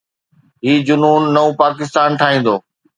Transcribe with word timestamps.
هي 0.63 0.73
جنون 0.87 1.21
نئون 1.37 1.51
پاڪستان 1.63 2.09
ٺاهيندو. 2.21 2.55